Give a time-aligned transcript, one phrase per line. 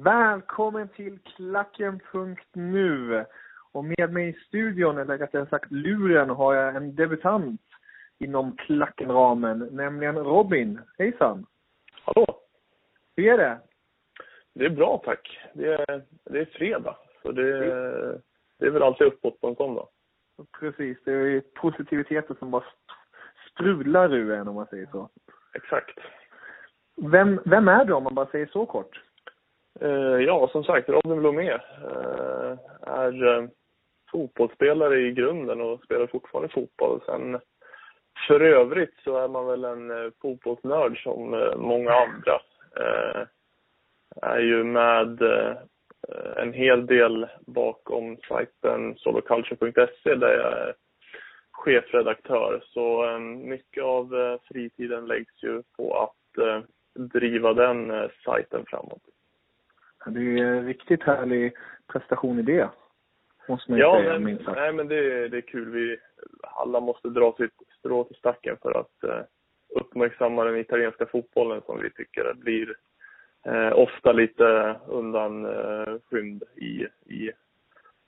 [0.00, 3.24] Välkommen till Klacken.nu.
[3.72, 7.60] Och med mig i studion, eller rättare sagt luren, har jag en debutant
[8.18, 10.80] inom Klackenramen, nämligen Robin.
[10.98, 11.46] Hejsan!
[12.04, 12.26] Hallå!
[13.16, 13.58] Hur är det?
[14.54, 15.40] Det är bra tack.
[15.54, 17.58] Det är, det är fredag, så det,
[18.58, 19.88] det är väl alltid uppåt på en sån dag.
[20.60, 22.64] Precis, det är positiviteten som bara
[23.50, 25.08] strular ur en om man säger så.
[25.54, 25.98] Exakt.
[26.96, 29.02] Vem, vem är du om man bara säger så kort?
[29.80, 33.48] Eh, ja, som sagt, Robin Blomé eh, är eh,
[34.10, 37.00] fotbollsspelare i grunden och spelar fortfarande fotboll.
[37.06, 37.40] Sen
[38.26, 42.40] för övrigt så är man väl en eh, fotbollsnörd som eh, många andra.
[42.76, 43.26] Eh,
[44.22, 45.22] är ju med
[46.36, 50.74] en hel del bakom sajten soloculture.se där jag är
[51.52, 52.62] chefredaktör.
[52.64, 56.44] Så mycket av fritiden läggs ju på att
[56.94, 59.02] driva den sajten framåt.
[60.06, 61.52] Det är en riktigt härlig
[61.92, 62.68] prestation i det.
[63.48, 65.70] Måste man ja, säga, men, nej, men det, det är kul.
[65.70, 65.98] Vi
[66.42, 69.24] alla måste dra sitt strå till stacken för att eh,
[69.80, 72.74] uppmärksamma den italienska fotbollen som vi tycker blir
[73.46, 77.30] eh, ofta lite undanskymd eh, i, i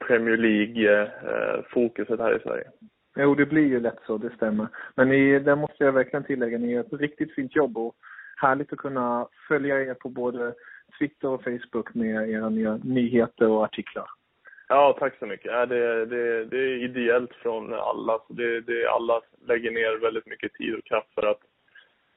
[0.06, 2.70] Premier League-fokuset eh, här i Sverige.
[3.16, 4.68] Jo, det blir ju lätt så, det stämmer.
[4.94, 7.96] Men ni, där måste jag verkligen tillägga, ni gör ett riktigt fint jobb och
[8.36, 10.54] härligt att kunna följa er på både
[10.98, 14.06] Twitter och Facebook med era nya nyheter och artiklar.
[14.68, 15.52] Ja, tack så mycket.
[15.52, 18.18] Ja, det, det, det är ideellt från alla.
[18.26, 21.40] Så det, det, alla lägger ner väldigt mycket tid och kraft för att,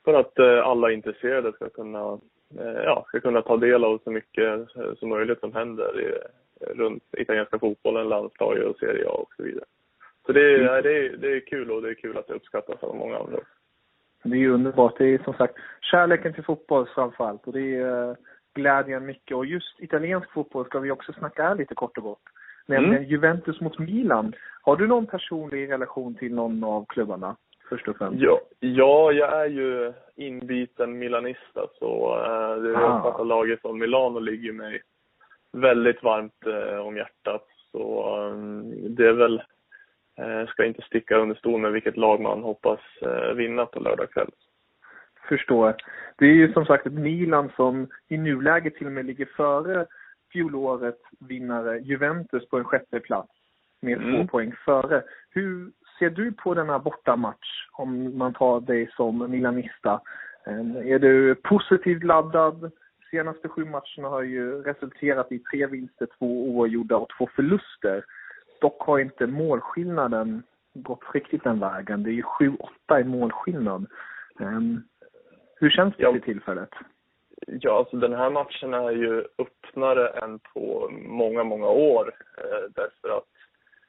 [0.06, 2.20] för att eh, alla intresserade ska kunna,
[2.60, 4.68] eh, ja, ska kunna ta del av så mycket
[5.00, 6.14] som möjligt som händer i,
[6.66, 9.66] runt italienska fotbollen, landslaget och Serie A och så vidare.
[10.26, 10.84] Så det, mm.
[10.84, 13.40] det, är, det är kul och det är kul att det uppskattas av många andra.
[14.24, 14.98] Det är underbart.
[14.98, 17.48] Det är som sagt kärleken till fotboll framför allt.
[17.48, 18.16] Och det är
[18.54, 19.38] glädjen mycket.
[19.38, 22.22] Och just italiensk fotboll ska vi också snacka lite kort och gott.
[22.66, 23.10] Nämligen mm.
[23.10, 24.34] Juventus mot Milan.
[24.62, 27.36] Har du någon personlig relation till någon av klubbarna?
[27.70, 28.22] Först och främst.
[28.22, 33.24] Ja, ja jag är ju inbiten milanista så äh, det ah.
[33.24, 34.82] laget från Milano ligger mig
[35.52, 37.48] väldigt varmt äh, om hjärtat.
[37.72, 38.38] Så äh,
[38.90, 39.42] det är väl,
[40.48, 42.80] ska inte sticka under stol med vilket lag man hoppas
[43.36, 44.30] vinna på lördag kväll
[45.30, 45.76] förstår.
[46.18, 49.86] Det är ju som sagt ett Milan som i nuläget till och med ligger före
[50.32, 53.32] fjolårets vinnare Juventus på en sjätte plats
[53.82, 54.16] med mm.
[54.16, 55.04] två poäng före.
[55.30, 60.02] Hur ser du på denna bortamatch om man tar dig som milanista?
[60.48, 62.72] Eh, är du positivt laddad?
[63.12, 68.04] Senaste sju matcherna har ju resulterat i tre vinster, två oavgjorda och två förluster.
[68.62, 70.44] Dock har inte målskillnaden
[70.74, 72.04] gått riktigt den vägen.
[72.04, 72.24] Det är ju
[72.90, 73.86] 7-8 i målskillnad.
[74.40, 74.84] Ehm,
[75.56, 76.12] hur känns det ja.
[76.12, 76.70] vid tillfället?
[77.48, 82.14] Ja, alltså den här matchen är ju öppnare än på många, många år.
[82.38, 83.24] Eh, därför att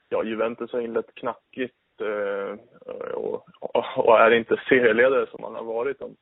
[0.08, 2.58] ja, Juventus har inlett knackigt eh,
[3.14, 3.49] och,
[3.96, 6.16] och, är inte serieledare som man har varit de,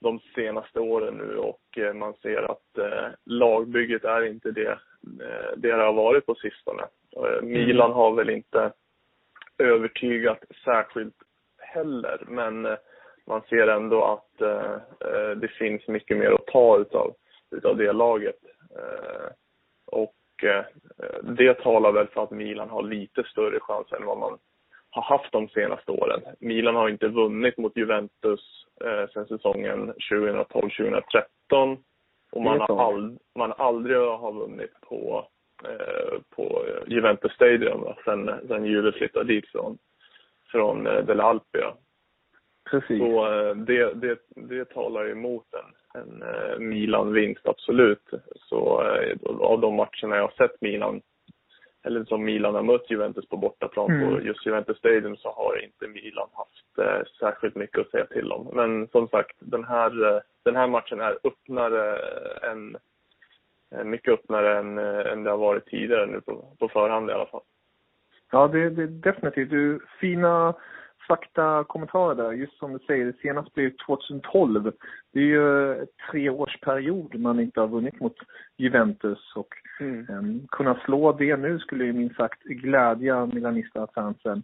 [0.00, 4.78] de senaste åren nu och eh, man ser att eh, lagbygget är inte det
[5.20, 6.82] eh, det har varit på sistone.
[7.16, 8.72] Eh, Milan har väl inte
[9.58, 11.16] övertygat särskilt
[11.58, 12.76] heller, men
[13.26, 17.14] man ser ändå att eh, det finns mycket mer att ta utav,
[17.50, 18.38] utav det laget.
[18.76, 19.30] Eh,
[19.86, 20.64] och eh,
[21.22, 24.38] det talar väl för att Milan har lite större chans än vad man
[24.90, 26.20] har haft de senaste åren.
[26.40, 31.78] Milan har inte vunnit mot Juventus eh, sedan säsongen 2012-2013
[32.32, 35.26] och man har, ald man aldrig har vunnit på,
[35.64, 39.78] eh, på Juventus Stadium sen, sen Juve flyttade dit från,
[40.52, 41.74] från eh, Del Alpia.
[42.70, 42.98] Precis.
[42.98, 48.10] Så eh, det, det, det talar emot en, en eh, Milan-vinst, absolut.
[48.36, 51.00] Så eh, av de matcherna jag har sett Milan
[51.86, 54.08] eller som Milan har mött Juventus på bortaplan mm.
[54.08, 58.32] på just Juventus Stadium så har inte Milan haft eh, särskilt mycket att säga till
[58.32, 58.48] om.
[58.52, 61.98] Men som sagt, den här, den här matchen är öppnare
[62.50, 62.76] än,
[63.84, 67.42] mycket öppnare än, än det har varit tidigare nu på, på förhand i alla fall.
[68.30, 69.50] Ja, det, det definitivt.
[69.50, 70.54] Du, fina
[71.08, 72.32] fakta kommentarer där.
[72.32, 74.72] Just som du säger, det senaste blev 2012.
[75.12, 78.16] Det är ju tre års period man inte har vunnit mot
[78.56, 80.06] Juventus och mm.
[80.10, 84.42] um, kunna slå det nu skulle ju minst sagt glädja Milanista-fansen.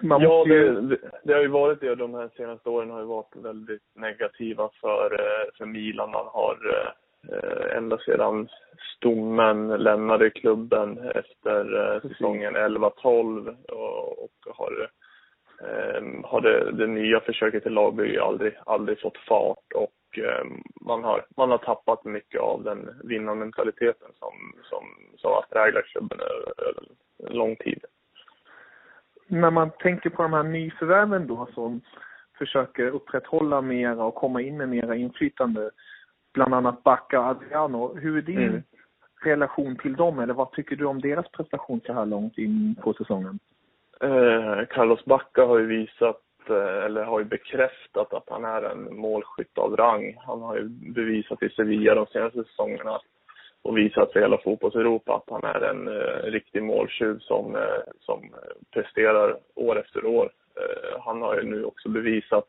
[0.00, 0.80] ja, ju...
[0.80, 1.94] det, det, har ju varit det.
[1.94, 6.10] De här senaste åren har ju varit väldigt negativa för, eh, för Milan.
[6.10, 6.58] Man har
[7.32, 8.48] eh, ända sedan
[8.96, 14.90] Stommen lämnade klubben efter eh, säsongen 11-12 och, och har
[16.24, 21.24] har det, det nya försöket till lagbygge aldrig, aldrig fått fart och ehm, man har,
[21.36, 24.32] man har tappat mycket av den vinnarmentaliteten som,
[24.62, 24.84] som,
[25.16, 27.84] som har präglat klubben över lång tid.
[29.26, 31.80] När man tänker på de här nyförvärven då som
[32.38, 35.70] försöker upprätthålla mera och komma in med mera inflytande,
[36.34, 37.94] bland annat Bacca och Adriano.
[37.94, 38.62] Hur är din mm.
[39.24, 42.92] relation till dem eller vad tycker du om deras prestation så här långt in på
[42.92, 43.38] säsongen?
[44.00, 48.96] Eh, Carlos Bacca har ju visat, eh, eller har ju bekräftat att han är en
[48.96, 50.16] målskytt av rang.
[50.26, 53.00] Han har ju bevisat i Sevilla de senaste säsongerna
[53.62, 58.30] och visat för hela fotbollseuropa att han är en eh, riktig måltjuv som, eh, som
[58.72, 60.30] presterar år efter år.
[60.56, 62.48] Eh, han har ju nu också bevisat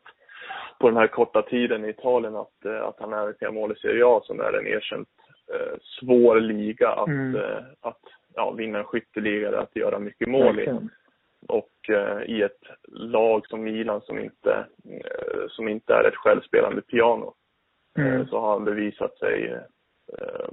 [0.78, 3.80] på den här korta tiden i Italien att, eh, att han är ett mål i
[3.80, 5.08] Serie A som är en erkänt
[6.00, 7.42] svår liga att, mm.
[7.80, 8.00] att
[8.34, 10.66] ja, vinna en skytteliga, att göra mycket mål i
[11.48, 16.82] och eh, i ett lag som Milan som inte, eh, som inte är ett självspelande
[16.82, 17.34] piano
[17.98, 18.26] eh, mm.
[18.26, 19.60] så har han bevisat sig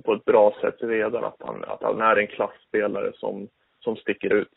[0.06, 3.48] på ett bra sätt redan att han, att han är en klassspelare som,
[3.80, 4.52] som sticker ut.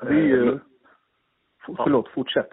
[0.00, 0.58] Det är ju...
[1.76, 2.12] Förlåt, ja.
[2.14, 2.50] fortsätt.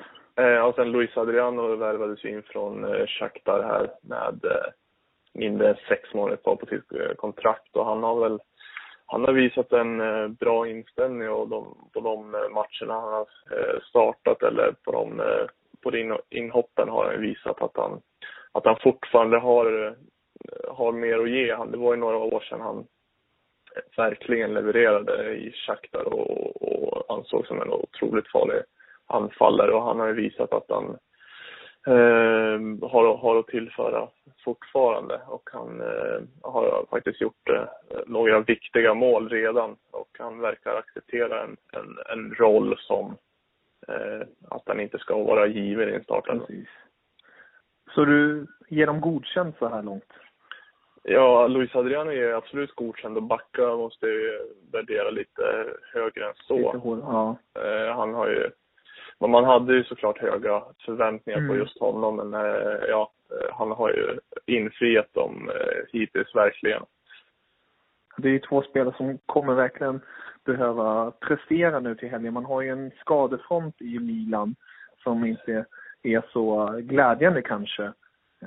[0.65, 4.39] Och sen Luis Adriano värvades in från Shakhtar här med
[5.33, 8.39] mindre än sex månader kvar på sitt kontrakt och han har väl
[9.11, 13.27] han har visat en eh, bra inställning och de, på de eh, matcherna han har
[13.51, 15.21] eh, startat eller på de
[15.81, 15.91] på
[16.29, 18.01] inhoppen har han visat att han,
[18.51, 19.95] att han fortfarande har,
[20.67, 21.55] har mer att ge.
[21.71, 22.85] Det var ju några år sedan han
[23.97, 28.61] verkligen levererade i Shakhtar och, och ansågs som en otroligt farlig
[29.07, 30.97] anfallare och han har ju visat att han
[31.87, 34.07] eh, har, har att tillföra
[34.43, 37.65] fortfarande och han eh, har faktiskt gjort eh,
[38.05, 43.17] några viktiga mål redan och han verkar acceptera en, en, en roll som
[43.87, 46.45] eh, att han inte ska vara given i en startelva.
[47.95, 50.13] Så du ger dem godkänt så här långt?
[51.03, 54.39] Ja, Luis Adriano är absolut godkänd och Backa måste ju
[54.71, 56.57] värdera lite högre än så.
[56.57, 57.35] Lite hård, ja.
[57.53, 58.49] Eh, han har ju
[59.19, 61.49] men man hade ju såklart höga förväntningar mm.
[61.49, 66.83] på just honom, men eh, ja, eh, han har ju infriat dem eh, hittills verkligen.
[68.17, 70.01] Det är ju två spelare som kommer verkligen
[70.45, 72.33] behöva prestera nu till helgen.
[72.33, 74.55] Man har ju en skadefront i Milan
[75.03, 75.65] som inte
[76.03, 77.91] är så glädjande kanske.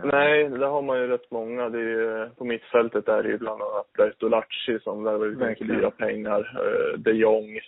[0.05, 1.69] Nej, där har man ju rätt många.
[1.69, 5.91] Det är, på mittfältet är det ju bland annat Bertolacci som värvar ut mycket dyra
[5.91, 6.63] pengar.
[6.99, 7.61] De Jong,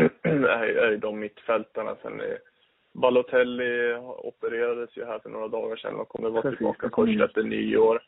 [0.22, 1.96] är, är de mittfältarna.
[2.02, 2.38] Sen är
[2.92, 8.02] Balotelli opererades ju här för några dagar sedan och kommer vara tillbaka först efter nyår.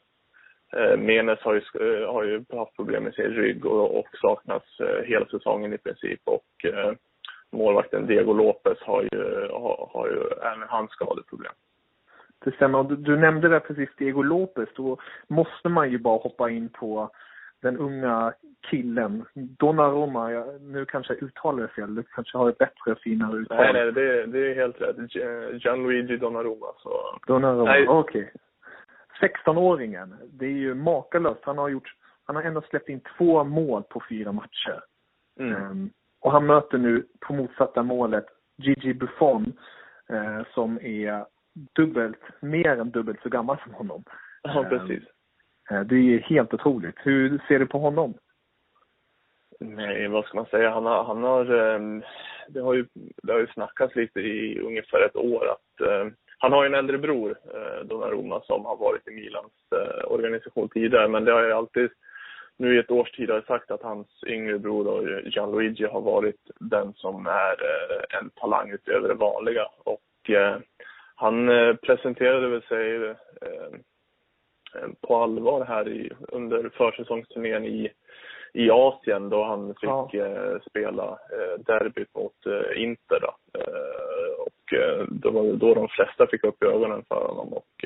[0.72, 4.80] Eh, Menes har ju, eh, har ju haft problem med sin rygg och, och saknas
[4.80, 6.20] eh, hela säsongen i princip.
[6.24, 6.92] Och eh,
[7.50, 11.52] målvakten Diego Lopez har ju, har, har ju även han skadeproblem.
[12.44, 12.84] Det stämmer.
[12.84, 14.68] Du, du nämnde där precis Diego Lopez.
[14.76, 17.10] Då måste man ju bara hoppa in på
[17.60, 18.32] den unga
[18.70, 23.36] killen, Donnarumma, jag, nu kanske jag uttalar det fel, du kanske har ett bättre, finare
[23.36, 23.56] uttal.
[23.56, 25.14] Nej, nej, det, det är helt rätt.
[25.64, 26.66] Gianluigi Donnarumma.
[26.78, 27.18] Så.
[27.26, 28.22] Donnarumma, okej.
[28.22, 28.30] Okay.
[29.20, 31.40] 16-åringen, det är ju makalöst.
[31.42, 34.80] Han har gjort, han har ändå släppt in två mål på fyra matcher.
[35.40, 35.70] Mm.
[35.70, 35.90] Um,
[36.20, 38.26] och han möter nu på motsatta målet
[38.56, 39.52] Gigi Buffon
[40.08, 41.24] eh, som är
[41.76, 44.04] dubbelt, mer än dubbelt så gammal som honom.
[44.42, 45.02] Ja, precis.
[45.70, 46.96] Eh, det är helt otroligt.
[46.96, 48.14] Hur ser du på honom?
[49.62, 50.70] Nej, vad ska man säga?
[50.70, 52.02] Han har, han har ehm,
[52.48, 52.86] det har ju,
[53.22, 56.74] det har ju snackats lite i ungefär ett år att ehm, han har ju en
[56.74, 61.42] äldre bror, eh, Donnarumma, som har varit i Milans eh, organisation tidigare, men det har
[61.42, 61.90] ju alltid
[62.56, 66.00] nu i ett års tid har jag sagt att hans yngre bror då, Gianluigi har
[66.00, 69.66] varit den som är eh, en talang utöver det vanliga.
[69.84, 70.30] Och
[71.14, 71.46] han
[71.82, 73.14] presenterade väl sig
[75.00, 77.92] på allvar här i, under försäsongsturnén i,
[78.52, 80.10] i Asien då han fick ja.
[80.14, 83.20] Eh, spela eh, derbyt mot Inter.
[83.20, 83.34] Då.
[84.38, 84.74] och
[85.08, 87.52] det var då de flesta fick upp ögonen för honom.
[87.52, 87.84] Och,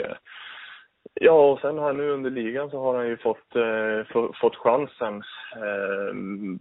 [1.20, 5.14] Ja, och sen här nu under ligan så har han ju fått, eh, fått chansen.
[5.56, 6.14] Eh,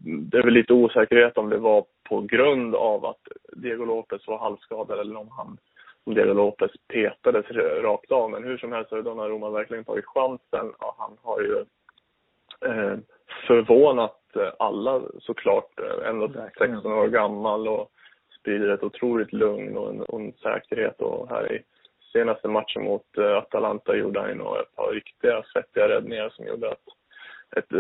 [0.04, 3.22] det är väl lite osäkerhet om det var på grund av att
[3.54, 5.58] Diego Lopez var halvskadad eller om han
[6.04, 7.46] om Diego Lopez petades
[7.84, 8.32] rakt av.
[8.32, 11.66] Men hur som helst har Donnarumma verkligen tagit chansen och han har ju
[12.70, 12.98] eh,
[13.48, 14.22] förvånat
[14.60, 15.80] alla såklart.
[16.06, 17.92] Ändå 16 år gammal och
[18.40, 21.64] sprider ett otroligt lugn och en, och en säkerhet och här i
[22.14, 26.72] senaste matchen mot uh, Atalanta gjorde han nog ett par riktiga svettiga räddningar som gjorde
[26.72, 26.84] att
[27.58, 27.72] ett,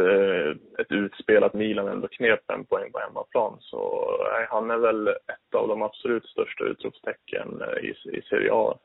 [0.79, 3.57] ett utspelat Milan ändå knep en poäng på hemmaplan.
[3.59, 4.09] Så
[4.49, 8.77] han är väl ett av de absolut största utropstecken i, i Serie A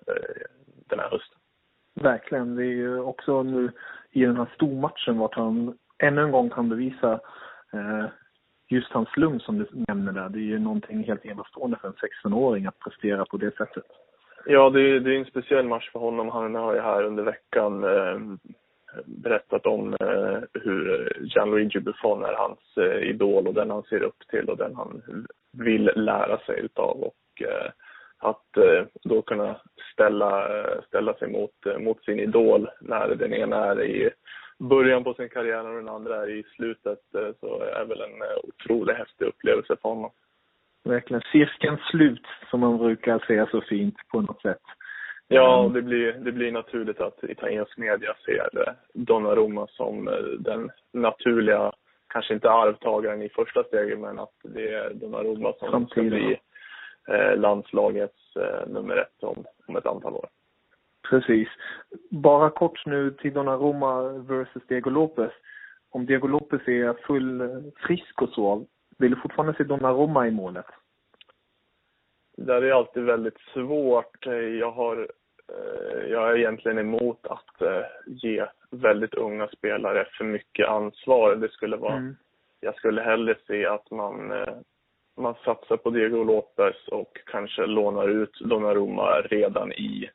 [0.88, 1.38] den här hösten.
[1.95, 2.57] Verkligen.
[2.57, 3.73] Det är ju också nu
[4.11, 7.21] i den här stormatchen vart han ännu en gång kan bevisa
[7.73, 8.04] eh,
[8.69, 10.28] just hans lugn som du nämner där.
[10.28, 13.85] Det är ju någonting helt enastående för en 16-åring att prestera på det sättet.
[14.47, 16.28] Ja, det är, det är en speciell match för honom.
[16.28, 18.19] Han har ju här under veckan eh,
[19.04, 24.19] berättat om eh, hur Gianluigi Buffon är hans eh, idol och den han ser upp
[24.30, 25.02] till och den han
[25.52, 26.97] vill lära sig utav.
[27.00, 27.71] Och eh,
[28.19, 29.61] att eh, då kunna
[29.92, 30.49] ställa,
[30.88, 34.11] ställa sig mot, eh, mot sin idol när den ena är i
[34.61, 36.99] början på sin karriär och den andra är i slutet
[37.40, 40.11] så är väl en otroligt häftig upplevelse för honom
[40.85, 44.62] verkligen cirkeln slut, som man brukar säga så fint på något sätt.
[45.29, 45.73] Ja, mm.
[45.73, 51.73] det blir, det blir naturligt att italiensk media ser Donnarumma som eh, den naturliga,
[52.09, 55.90] kanske inte arvtagaren i första steget, men att det är Donnarumma som Samtidigt.
[55.90, 56.38] ska bli
[57.09, 60.29] eh, landslagets eh, nummer ett om, om ett antal år.
[61.11, 61.49] Precis.
[62.11, 65.33] Bara kort nu till Donnarumma versus Diego Lopez.
[65.90, 67.43] Om Diego Lopez är full
[67.76, 68.67] frisk och så,
[68.99, 70.67] vill du fortfarande se Donnarumma i målet?
[72.37, 74.26] Det är alltid väldigt svårt.
[74.61, 75.09] Jag, har,
[75.49, 81.37] eh, jag är egentligen emot att eh, ge väldigt unga spelare för mycket ansvar.
[81.37, 82.17] Det skulle vara, mm.
[82.61, 84.55] Jag skulle hellre se att man, eh,
[85.17, 90.11] man satsar på Diego Lopez och kanske lånar ut Donnarumma redan i,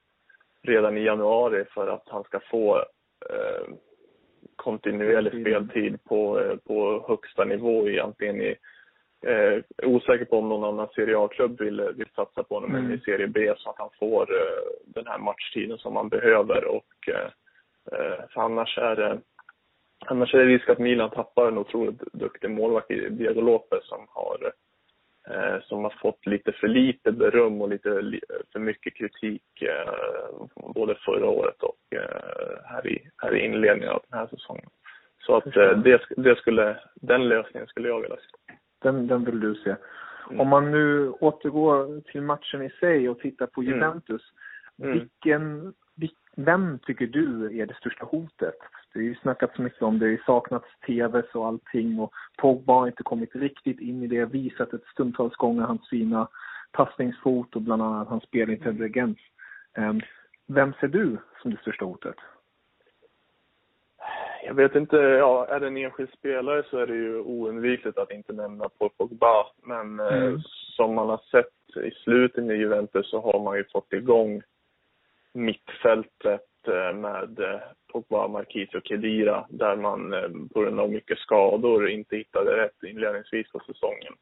[0.70, 2.78] redan i januari för att han ska få
[3.30, 3.74] eh,
[4.56, 8.56] kontinuerlig speltid på, på högsta nivå i antingen i
[9.26, 12.92] Eh, osäker på om någon annan Serie A-klubb vill, vill satsa på honom mm.
[12.92, 16.66] i Serie B så att han får eh, den här matchtiden som han behöver.
[16.66, 17.30] Och, eh,
[17.92, 19.22] eh för annars är det
[20.06, 24.06] Annars är det risk att Milan tappar en otroligt duktig målvakt i Diego Lopez som
[24.10, 24.52] har, eh,
[25.64, 27.90] som har fått lite för lite beröm och lite
[28.52, 34.02] för mycket kritik eh, både förra året och eh, här, i, här i inledningen av
[34.10, 34.70] den här säsongen.
[35.20, 38.54] Så att eh, det, det skulle, den lösningen skulle jag vilja se.
[38.82, 39.76] Den, den vill du se.
[40.30, 40.40] Mm.
[40.40, 43.74] Om man nu återgår till matchen i sig och tittar på mm.
[43.74, 44.22] Juventus.
[44.84, 44.94] Mm.
[44.94, 45.74] Vilken,
[46.36, 48.56] vem tycker du är det största hotet?
[48.94, 52.88] Det har ju snackats mycket om det, det saknats TVs och allting och Pogba har
[52.88, 56.28] inte kommit riktigt in i det, visat ett stundtals gånger hans fina
[56.72, 59.18] passningsfot och bland annat hans spelintelligens.
[59.78, 60.02] Um,
[60.48, 62.16] vem ser du som det största hotet?
[64.46, 68.12] Jag vet inte, ja, är det en enskild spelare så är det ju oundvikligt att
[68.12, 69.46] inte nämna Paul Pogba.
[69.64, 70.36] Men eh, mm.
[70.36, 70.42] eh,
[70.76, 74.42] som man har sett i slutet i Juventus så har man ju fått igång
[75.36, 77.60] mittfältet eh, med eh,
[77.92, 82.84] Pogba, Marquis och Kedira där man eh, på grund av mycket skador inte hittade rätt
[82.84, 84.14] inledningsvis på säsongen.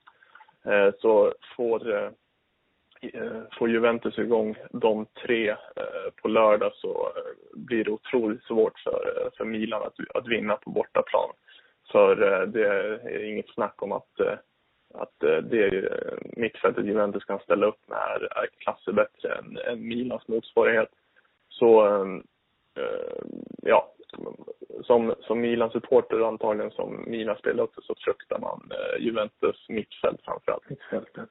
[1.02, 2.12] Så får
[3.58, 5.56] får Juventus igång de tre
[6.22, 7.12] på lördag så
[7.54, 11.30] blir det otroligt svårt för, för Milan att, att vinna på bortaplan.
[11.92, 12.16] För
[12.46, 14.20] det är inget snack om att,
[14.94, 15.90] att det
[16.38, 20.90] mittfältet Juventus kan ställa upp med är, är klasser bättre än, än Milans motsvarighet.
[21.60, 21.88] Så
[23.62, 23.94] ja,
[24.84, 30.70] som, som Milan-supporter antagligen som Milan spelar också så fruktar man Juventus mittfält framförallt.
[30.70, 31.30] Mittfältet.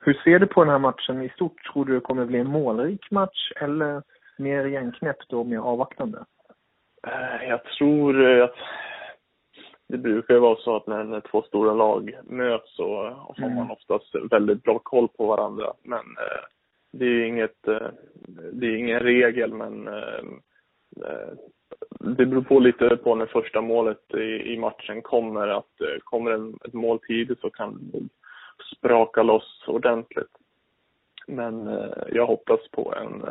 [0.00, 1.72] Hur ser du på den här matchen i stort?
[1.72, 4.02] Tror du det kommer bli en målrik match eller
[4.38, 6.24] mer igenknäppt och mer avvaktande?
[7.06, 8.54] Eh, jag tror att
[9.88, 13.70] det brukar ju vara så att när två stora lag möts så har man mm.
[13.70, 15.72] oftast väldigt bra koll på varandra.
[15.82, 16.44] Men eh,
[16.92, 17.88] det är inget, eh,
[18.52, 20.24] det är ingen regel men eh,
[21.06, 21.32] eh,
[22.00, 25.48] det beror på lite på när första målet i, matchen kommer.
[25.48, 28.08] Att kommer ett mål tidigt så kan det
[28.76, 30.36] spraka loss ordentligt.
[31.26, 31.78] Men
[32.12, 33.24] jag hoppas på en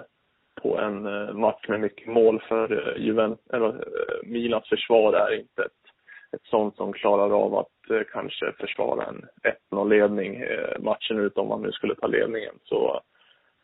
[0.61, 1.03] på en
[1.39, 3.85] match med mycket mål för eh, eller
[4.23, 5.83] Milans försvar är inte ett,
[6.31, 9.25] ett sånt som klarar av att kanske försvara en
[9.71, 10.43] 1-0-ledning
[10.79, 12.55] matchen ut om man nu skulle ta ledningen.
[12.63, 13.01] Så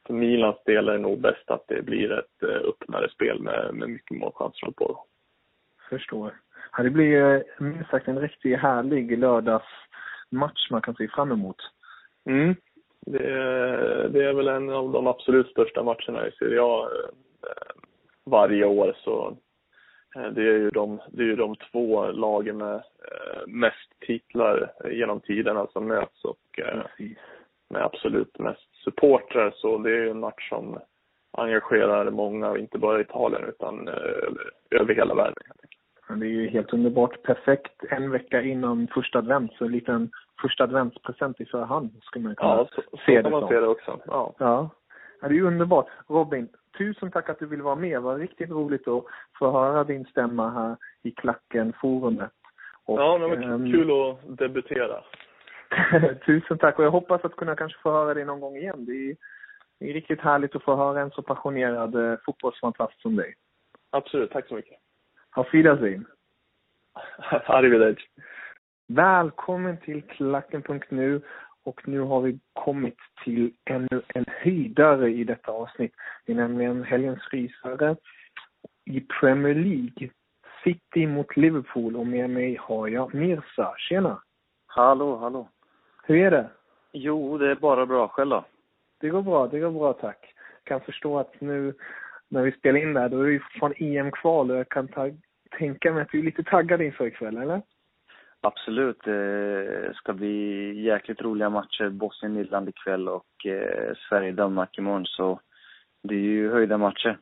[0.06, 3.90] för Milans del är det nog bäst att det blir ett öppnare spel med, med
[3.90, 5.06] mycket målchanser på.
[5.90, 6.34] Förstår.
[6.78, 11.58] Ja, det blir minst sagt en riktigt härlig lördagsmatch man kan se fram emot.
[12.26, 12.56] Mm.
[13.06, 13.28] Det,
[14.08, 16.90] det är väl en av de absolut största matcherna i Serie A
[17.44, 17.82] eh,
[18.26, 18.96] varje år.
[18.98, 19.38] Så
[20.16, 24.72] eh, det är ju de, det är ju de två lagen med eh, mest titlar
[24.92, 26.60] genom tiderna som möts och
[27.70, 29.54] med absolut mest supportrar.
[29.56, 30.80] Så det är ju en match som
[31.32, 33.88] engagerar många, inte bara i Italien utan
[34.72, 35.44] över hela världen.
[36.08, 37.24] Det är ju helt underbart.
[37.24, 40.10] Perfekt en vecka innan första advent, så en liten
[40.42, 43.68] första adventspresent i förhand skulle man kunna ja, så, se så kan man se det
[43.68, 44.00] också.
[44.08, 44.34] Ja.
[44.40, 44.70] ja.
[45.22, 45.88] Ja, det är underbart.
[46.08, 47.92] Robin, tusen tack att du vill vara med.
[47.92, 49.04] Det var riktigt roligt att
[49.40, 52.32] få höra din stämma här i Klacken-forumet.
[52.88, 55.04] ja, det var ähm, kul att debutera.
[56.26, 58.86] tusen tack och jag hoppas att kunna kanske få höra dig någon gång igen.
[58.86, 59.16] Det är,
[59.80, 63.36] det är riktigt härligt att få höra en så passionerad eh, fotbollsfantast som dig.
[63.90, 64.80] Absolut, tack så mycket.
[65.30, 66.06] Auf Wiedersehen.
[67.46, 68.06] Arrivederci.
[68.88, 71.22] Välkommen till Klacken.nu
[71.64, 75.94] och nu har vi kommit till ännu en höjdare i detta avsnitt.
[76.26, 77.96] Det är nämligen helgens rysare
[78.86, 80.10] i Premier League.
[80.64, 83.76] City mot Liverpool och med mig har jag Mirza.
[83.78, 84.22] Tjena!
[84.66, 85.50] Hallå, hallå.
[86.08, 86.50] Hur är det?
[86.92, 88.08] Jo, det är bara bra.
[88.08, 88.46] Själv då?
[89.00, 90.34] Det går bra, det går bra tack.
[90.64, 91.74] Jag kan förstå att nu
[92.30, 94.90] när vi spelar in det här, då är det fortfarande EM-kval och jag kan
[95.58, 97.62] tänka mig att du är lite taggad inför ikväll, eller?
[98.42, 99.04] Absolut.
[99.04, 101.90] Det ska bli jäkligt roliga matcher.
[101.90, 105.06] Bosnien-Irland ikväll och eh, Sverige-Danmark imorgon.
[105.06, 105.40] Så
[106.04, 107.18] det är ju höjda matcher.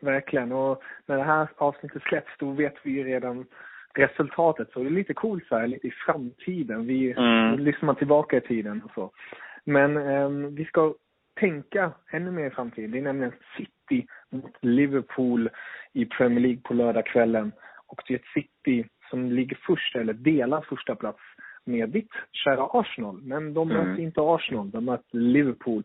[0.00, 0.52] Verkligen.
[0.52, 3.46] Och när det här avsnittet släpps, då vet vi ju redan
[3.94, 4.70] resultatet.
[4.72, 6.86] Så det är lite coolt så här, lite i framtiden.
[6.86, 7.58] Vi mm.
[7.58, 9.10] lyssnar tillbaka i tiden och så.
[9.64, 10.94] Men eh, vi ska
[11.40, 12.90] tänka ännu mer i framtiden.
[12.90, 15.50] Det är nämligen City mot Liverpool
[15.92, 17.52] i Premier League på lördagskvällen.
[17.86, 21.20] Och det är ett City som ligger först, eller delar första plats
[21.64, 23.20] med ditt kära Arsenal.
[23.22, 23.88] Men de mm.
[23.88, 25.84] möter inte Arsenal, de möter Liverpool.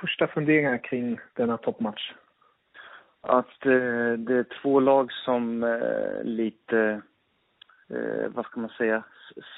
[0.00, 2.12] Första funderingar kring denna toppmatch?
[3.20, 7.02] Att eh, det är två lag som eh, lite,
[7.90, 9.04] eh, vad ska man säga,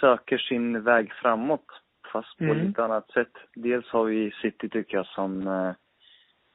[0.00, 1.66] söker sin väg framåt
[2.12, 2.66] fast på mm.
[2.66, 3.32] lite annat sätt.
[3.54, 5.72] Dels har vi City tycker jag som eh,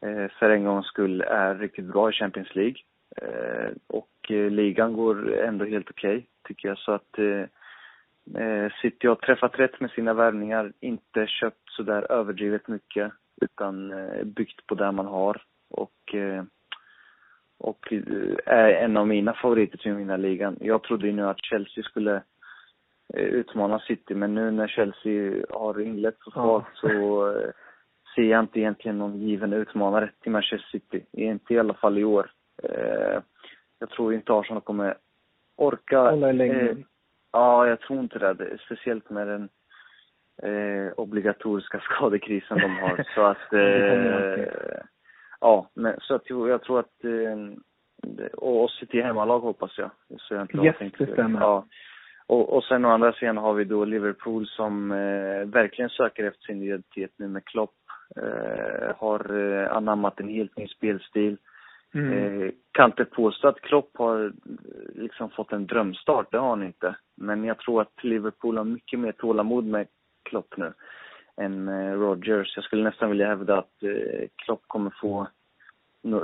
[0.10, 2.76] eh, för en gångs skull är riktigt bra i Champions League.
[3.18, 6.78] Eh, och eh, ligan går ändå helt okej, okay, tycker jag.
[6.78, 7.46] Så att eh,
[8.44, 14.68] eh, City har träffat rätt med sina värvningar, inte köpt sådär överdrivet mycket, utan byggt
[14.68, 15.44] på det man har.
[15.70, 16.16] Och,
[17.62, 17.94] och
[18.46, 20.58] är en av mina favoriter till vinna ligan.
[20.60, 22.24] Jag trodde ju nu att Chelsea skulle
[23.14, 26.90] utmana City, men nu när Chelsea har inlett så svagt ja.
[26.90, 27.34] så
[28.16, 31.06] ser jag inte egentligen någon given utmanare till Manchester City.
[31.12, 32.32] Inte i alla fall i år.
[32.64, 33.22] Eh,
[33.80, 34.98] jag tror inte Arsenal kommer
[35.56, 36.00] orka...
[36.00, 36.70] Hålla länge.
[36.70, 36.78] Eh,
[37.32, 38.58] ja, jag tror inte det.
[38.66, 39.50] Speciellt med den
[40.44, 43.06] eh, obligatoriska skadekrisen de har.
[43.16, 43.54] så att...
[45.42, 47.04] Ja, men så att jag tror att...
[47.04, 47.58] Eh,
[48.34, 49.92] och oss till hemmalag hoppas jag.
[50.18, 51.40] Så jag inte yes, det stämmer.
[51.40, 51.66] Ja.
[52.28, 56.46] Och, och sen å andra sidan har vi då Liverpool som eh, verkligen söker efter
[56.46, 57.76] sin identitet nu med Klopp.
[58.16, 61.38] Eh, har eh, anammat en helt ny spelstil.
[61.94, 62.14] Mm.
[62.14, 64.32] Eh, kan inte påstå att Klopp har eh,
[64.96, 66.96] liksom fått en drömstart, det har han inte.
[67.18, 69.88] Men jag tror att Liverpool har mycket mer tålamod med
[70.30, 70.74] Klopp nu
[71.42, 72.56] än eh, Rodgers.
[72.56, 75.28] Jag skulle nästan vilja hävda att eh, Klopp kommer få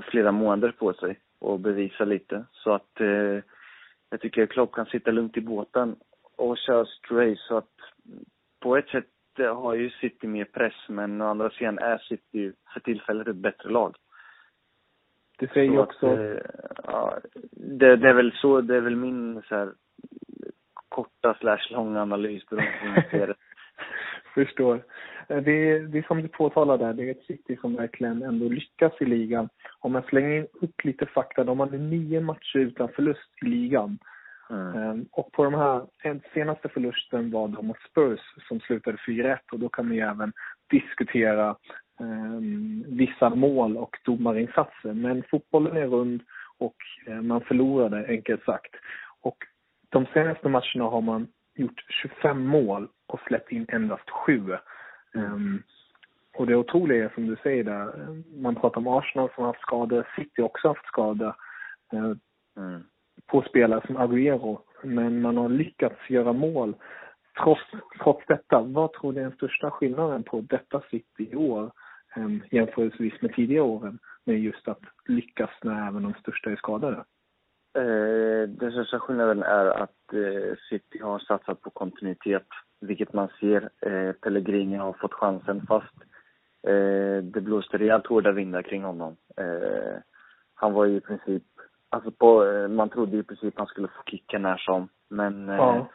[0.03, 2.45] flera månader på sig och bevisa lite.
[2.51, 3.43] Så att eh,
[4.09, 5.95] jag tycker att Klopp kan sitta lugnt i båten
[6.37, 7.73] och köra straight så att
[8.59, 9.05] på ett sätt
[9.37, 13.69] har ju City mer press men å andra sidan är City för tillfället ett bättre
[13.69, 13.95] lag.
[15.39, 16.07] Det säger ju också...
[16.07, 16.37] Att, eh,
[16.83, 17.19] ja,
[17.51, 19.73] det, det, är väl så, det är väl min så här
[20.89, 23.35] korta slash långa analys beroende på hur man ser det.
[24.37, 24.83] Förstår.
[25.27, 28.49] det är, det är som du påtalar där, det är ett City som verkligen ändå
[28.49, 29.49] lyckas i ligan.
[29.79, 33.97] Om man slänger upp lite fakta, de hade nio matcher utan förlust i ligan.
[34.49, 34.75] Mm.
[34.75, 35.85] Ehm, och på de här,
[36.33, 40.33] senaste förlusten var då mot Spurs som slutade 4-1 och då kan man ju även
[40.69, 41.55] diskutera
[41.99, 44.93] um, vissa mål och domarinsatser.
[44.93, 46.21] Men fotbollen är rund
[46.57, 46.75] och
[47.07, 48.75] uh, man förlorade enkelt sagt.
[49.21, 49.37] Och
[49.89, 54.57] de senaste matcherna har man gjort 25 mål och släppt in endast 7.
[55.13, 55.63] Um,
[56.37, 57.93] och det otroliga är som du säger där,
[58.41, 61.35] man pratar om Arsenal som har haft skador, City också haft skador.
[61.93, 62.13] Uh,
[62.57, 62.83] mm
[63.25, 64.61] på spelare som Agüero.
[64.83, 66.75] Men man har lyckats göra mål
[67.43, 67.61] trots,
[68.03, 68.61] trots detta.
[68.61, 71.71] Vad tror du är den största skillnaden på detta City i år
[72.15, 77.03] um, jämförelsevis med tidigare åren med just att lyckas när även de största är skadade?
[77.77, 82.47] Eh, den största skillnaden är att eh, City har satsat på kontinuitet,
[82.81, 83.69] vilket man ser.
[83.81, 85.95] Eh, Pellegrini har fått chansen fast
[86.67, 89.15] eh, det blåste rejält hårda vindar kring honom.
[89.37, 89.97] Eh,
[90.53, 91.43] han var i princip
[91.89, 94.89] Alltså på, eh, man trodde i princip han skulle få kicka när som.
[95.09, 95.87] Men ja.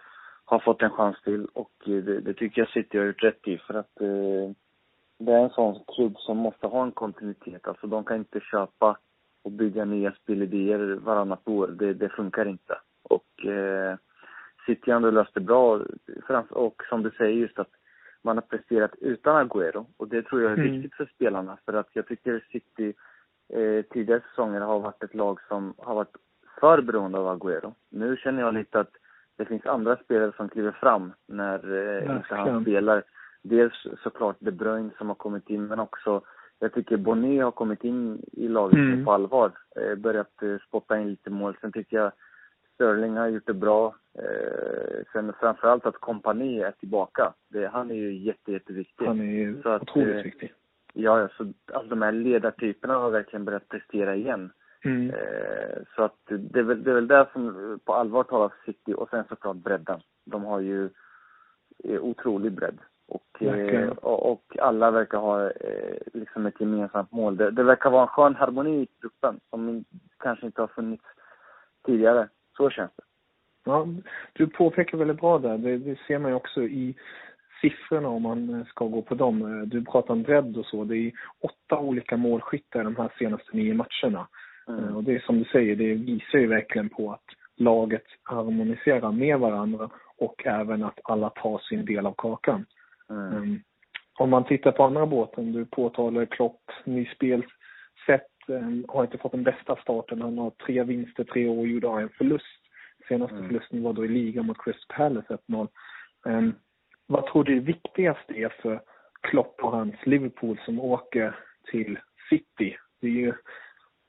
[0.45, 3.59] har fått en chans till och det, det, tycker jag City har gjort rätt i
[3.59, 3.95] för att
[5.18, 7.68] det är en sån klubb som måste ha en kontinuitet.
[7.68, 8.97] Alltså de kan inte köpa
[9.42, 11.68] och bygga nya spelidéer varannat år.
[11.68, 12.78] Det, det funkar inte.
[13.02, 13.96] Och eh,
[14.66, 15.81] City har ändå löst det bra.
[16.50, 17.70] Och som du säger just att
[18.22, 19.87] man har presterat utan Agüero.
[19.96, 20.72] Och det tror jag är mm.
[20.72, 21.59] viktigt för spelarna.
[21.64, 22.94] För att jag tycker City
[23.52, 26.16] eh, tidigare säsonger har varit ett lag som har varit
[26.61, 27.74] för beroende av Agüero.
[27.90, 28.92] Nu känner jag lite att
[29.37, 33.02] det finns andra spelare som kliver fram när eh, inte han spelar.
[33.42, 36.22] Dels såklart De Bruyne som har kommit in, men också
[36.62, 39.05] jag tycker Bonnet har kommit in i laget mm.
[39.05, 39.53] på allvar.
[39.77, 41.57] Eh, börjat eh, spotta in lite mål.
[41.61, 42.12] Sen tycker jag
[42.75, 43.94] Sterling har gjort det bra.
[44.18, 47.33] Eh, sen framförallt att kompani är tillbaka.
[47.48, 49.07] Det, han är ju jätte, jätteviktig.
[49.07, 50.53] Han är ju otroligt eh, viktig.
[50.92, 54.51] Ja, så alltså de här ledartyperna har verkligen börjat prestera igen.
[54.85, 55.11] Mm.
[55.11, 58.72] Eh, så att det är, väl, det är väl där som på allvar talar för
[58.72, 60.01] City och sen såklart bredden.
[60.25, 60.90] De har ju
[61.85, 62.79] eh, otrolig bredd.
[63.12, 67.37] Och, eh, och, alla verkar ha eh, liksom ett gemensamt mål.
[67.37, 69.85] Det, det, verkar vara en skön harmoni i gruppen som
[70.18, 71.05] kanske inte har funnits
[71.87, 72.29] tidigare.
[72.57, 73.03] Så känns det.
[73.64, 73.87] Ja,
[74.33, 75.59] du påpekar väldigt bra där.
[75.59, 76.94] Det, det ser man ju också i
[77.61, 79.42] siffrorna om man ska gå på dem.
[79.42, 80.85] Eh, du pratar om bredd och så.
[80.85, 84.29] Det är åtta olika målskyttar de här senaste nio matcherna.
[84.68, 84.85] Mm.
[84.85, 89.12] Eh, och det är som du säger, det visar ju verkligen på att laget harmoniserar
[89.12, 92.66] med varandra och även att alla tar sin del av kakan.
[93.12, 93.42] Mm.
[93.42, 93.62] Um,
[94.18, 99.33] om man tittar på andra båten, du påtalar Klopp, ny spelsätt, um, har inte fått
[99.33, 100.22] den bästa starten.
[100.22, 102.46] Han har tre vinster, tre år, gjorde en förlust.
[103.09, 103.48] Senaste mm.
[103.48, 105.68] förlusten var då i ligan mot Crystal Palace 1-0.
[106.25, 106.55] Um,
[107.07, 108.81] vad tror du viktigast är för
[109.22, 111.37] Klopp och hans Liverpool som åker
[111.70, 111.98] till
[112.31, 112.77] City?
[113.01, 113.33] Det är ju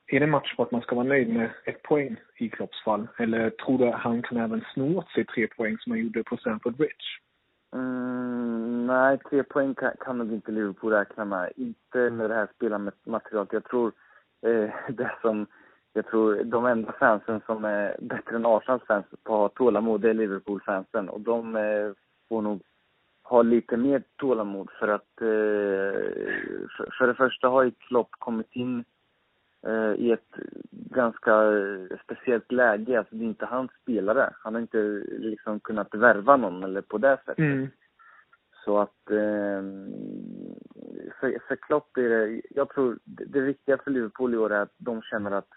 [0.06, 3.08] är det match på att man ska vara nöjd med ett poäng i Klopps fall?
[3.18, 6.22] Eller tror du att han kan även sno åt sig tre poäng som han gjorde
[6.22, 7.04] på Stamford Bridge?
[7.74, 8.53] Mm,
[8.86, 11.52] nej, tre poäng kan, kan nog inte Liverpool räkna med.
[11.56, 13.52] Inte med det här spelarmaterialet.
[13.52, 13.92] Jag tror
[14.42, 15.46] eh, det som
[15.96, 20.04] jag tror de enda fansen som är bättre än Arsenals fans på att ha tålamod
[20.04, 21.08] är Liverpool-fansen.
[21.08, 21.92] Och de eh,
[22.28, 22.62] får nog
[23.22, 26.00] ha lite mer tålamod för att eh,
[26.76, 28.84] för, för det första har ju Klopp kommit in
[29.66, 30.34] eh, i ett
[30.70, 31.32] ganska
[32.04, 32.98] speciellt läge.
[32.98, 34.30] Alltså det är inte hans spelare.
[34.42, 37.38] Han har inte liksom kunnat värva någon eller på det sättet.
[37.38, 37.68] Mm.
[38.64, 39.62] Så att eh,
[41.20, 44.74] för, för Klopp är det, jag tror det, viktiga för Liverpool i år är att
[44.76, 45.48] de känner att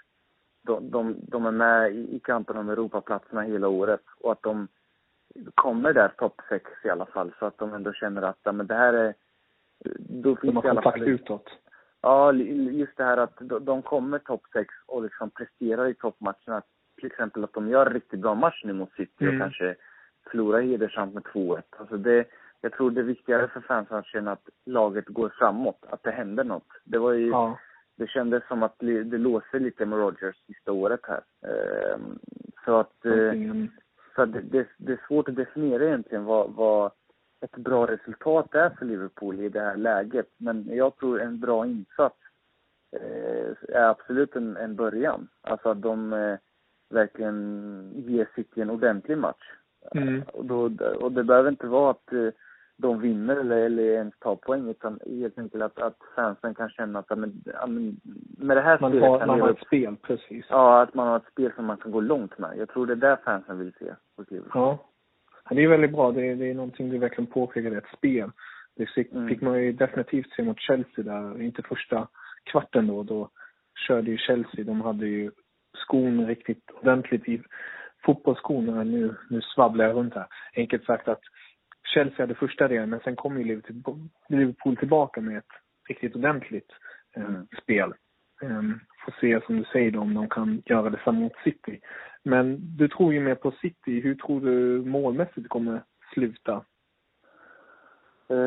[0.63, 4.67] de, de, de är med i, i kampen om Europaplatserna hela året och att de
[5.55, 8.67] kommer där topp sex i alla fall så att de ändå känner att ja, men
[8.67, 9.13] det här är...
[9.99, 11.49] Då finns de har kontakt utåt.
[12.01, 16.61] Ja, just det här att de kommer topp sex och liksom presterar i toppmatcherna.
[16.95, 19.35] Till exempel att de gör riktigt bra match nu mot City mm.
[19.35, 19.75] och kanske
[20.31, 21.61] förlorar hedersamt med 2-1.
[21.69, 22.25] Alltså det,
[22.61, 26.11] jag tror det är viktigare för fansen att känna att laget går framåt, att det
[26.11, 26.67] händer något.
[26.83, 27.59] Det var ju, ja.
[27.95, 31.21] det kändes som att det låser lite med Rogers sista året här.
[31.51, 32.19] Ehm,
[32.65, 33.69] så att, mm.
[34.15, 36.91] Så det, det, det, är svårt att definiera egentligen vad, vad
[37.41, 40.27] ett bra resultat är för Liverpool i det här läget.
[40.37, 42.17] Men jag tror en bra insats
[42.91, 45.27] eh, är absolut en, en början.
[45.41, 46.37] Alltså att de eh,
[46.89, 49.51] verkligen ger City en ordentlig match.
[49.95, 50.23] Mm.
[50.33, 52.13] Och, då, och det behöver inte vara att
[52.77, 56.99] de vinner eller, eller ens tar poäng utan helt enkelt att, att fansen kan känna
[56.99, 58.01] att men,
[58.37, 60.45] med det här man spelet har, kan man har ett spel, precis.
[60.49, 62.57] Ja, att man har ett spel som man kan gå långt med.
[62.57, 63.93] Jag tror det är där fansen vill se
[64.53, 64.79] Ja.
[65.49, 66.11] ja det är väldigt bra.
[66.11, 68.31] Det är, det är någonting du verkligen påpekar, ett spel.
[68.75, 69.27] Det fick, mm.
[69.27, 72.07] fick man ju definitivt se mot Chelsea där, inte första
[72.43, 73.03] kvarten då.
[73.03, 73.29] Då
[73.87, 75.31] körde ju Chelsea, de hade ju
[75.73, 77.41] skon riktigt ordentligt i
[78.05, 78.83] fotbollsskorna.
[78.83, 80.27] Nu, nu svabblar jag runt här.
[80.55, 81.21] Enkelt sagt att
[81.97, 83.61] Chelsea hade första delen, men sen kom ju
[84.29, 85.53] Liverpool tillbaka med ett
[85.89, 86.71] riktigt ordentligt
[87.15, 87.47] eh, mm.
[87.61, 87.93] spel.
[88.41, 91.79] Um, får se som du säger då, om de kan göra detsamma mot City.
[92.23, 93.99] Men du tror ju mer på City.
[93.99, 95.83] Hur tror du målmässigt kommer
[96.13, 96.65] sluta?
[98.31, 98.37] Uh,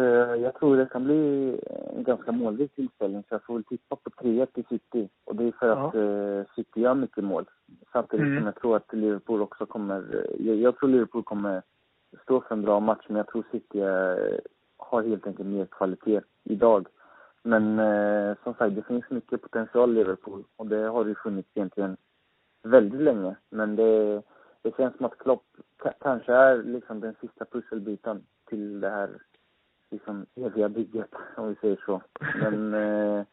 [0.42, 1.60] jag tror det kan bli
[1.96, 5.08] en ganska målrik tillställning, så jag får väl tippa på 3-1 i City.
[5.24, 5.88] Och det är för ja.
[5.88, 7.44] att uh, City gör mycket mål.
[7.92, 8.38] Samtidigt mm.
[8.38, 10.26] som jag tror att Liverpool också kommer...
[10.38, 11.62] Jag, jag, tror Liverpool kommer
[12.22, 13.80] stå för en bra match, men jag tror City
[14.76, 16.86] har helt enkelt mer kvalitet idag.
[17.42, 21.48] Men eh, som sagt, det finns mycket potential i Liverpool och det har det funnits
[21.54, 21.96] egentligen
[22.62, 23.36] väldigt länge.
[23.50, 24.22] Men det,
[24.62, 25.44] det känns som att Klopp
[26.00, 29.10] kanske är liksom den sista pusselbiten till det här
[29.90, 32.02] liksom eviga bygget, om vi säger så.
[32.34, 33.24] Men, eh,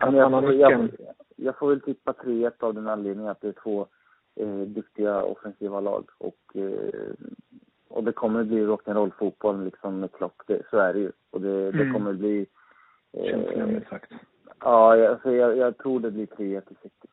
[0.00, 0.88] men jag, jag,
[1.36, 3.86] jag, får väl tippa 3-1 av den anledningen att det är två
[4.34, 6.10] eh, duktiga offensiva lag.
[6.18, 7.14] Och, eh,
[7.92, 11.12] och det kommer bli rock'n'roll-fotboll liksom med Klopp, det, så är det ju.
[11.30, 11.92] Och det, det mm.
[11.92, 12.46] kommer bli
[13.14, 14.12] Känns det sagt.
[14.60, 17.08] Ja, alltså jag, jag tror det blir 3-1 i City.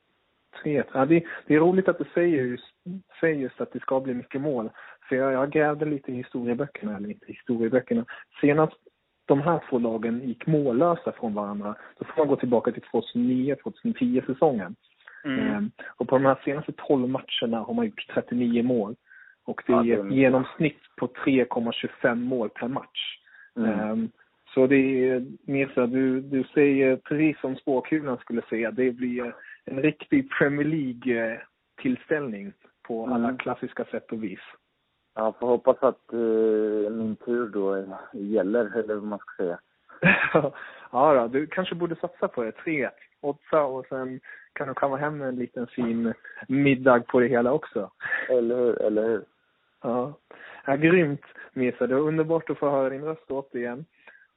[0.64, 2.74] 3 ja, det, det är roligt att du säger just,
[3.20, 4.70] säger just att det ska bli mycket mål.
[5.10, 8.06] För jag, jag grävde lite i historieböckerna, eller inte historieböckerna.
[8.42, 8.78] Senast
[9.26, 14.26] de här två lagen gick mållösa från varandra, då får man gå tillbaka till 2009-2010
[14.26, 14.76] säsongen.
[15.24, 15.40] Mm.
[15.40, 18.96] Ehm, och på de här senaste 12 matcherna har man gjort 39 mål.
[19.50, 23.18] Och det är ett genomsnitt på 3,25 mål per match.
[23.56, 23.80] Mm.
[23.80, 24.10] Ehm,
[24.54, 29.34] så det är så du, du säger precis som spåkulan skulle säga, det blir
[29.66, 32.54] en riktig Premier League-tillställning
[32.88, 33.38] på alla mm.
[33.38, 34.40] klassiska sätt och vis.
[35.16, 39.60] Ja, får hoppas att uh, min tur då gäller, eller vad man ska säga.
[40.92, 42.52] ja då, du kanske borde satsa på det.
[42.52, 42.90] 3
[43.22, 44.20] oddsa och sen
[44.54, 46.14] kan du komma hem med en liten fin
[46.48, 47.92] middag på det hela också.
[48.30, 49.26] Eller hur, eller hur.
[49.82, 50.14] Ja,
[50.66, 51.22] ja grymt
[51.54, 51.88] Misa.
[51.88, 53.86] Det var underbart att få höra din röst återigen.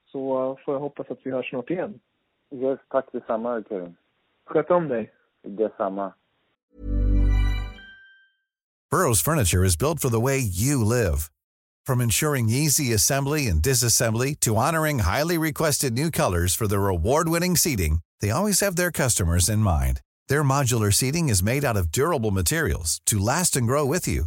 [0.07, 2.01] Så eh, får jag hoppas att vi hörs snart igen.
[2.51, 3.97] Yes, tack detsamma Kevin.
[4.47, 5.13] Sköt om dig.
[5.43, 6.13] Detsamma.
[8.91, 11.31] Burrows furniture is built for the way you live.
[11.87, 17.57] From ensuring easy assembly and disassembly to honoring highly requested new colors for their award-winning
[17.57, 20.01] seating, they always have their customers in mind.
[20.29, 24.27] Their modular seating is made out of durable materials to last and grow with you.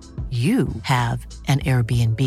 [0.29, 2.19] you have an Airbnb.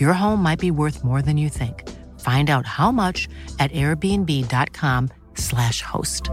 [0.00, 1.88] Your home might be worth more than you think.
[2.18, 3.28] Find out how much
[3.60, 6.30] at airbnb.com slash host.